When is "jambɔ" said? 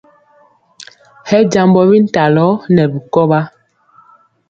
1.51-1.81